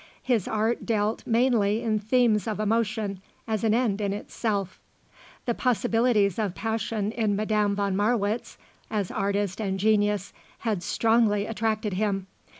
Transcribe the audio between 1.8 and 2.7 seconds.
in themes of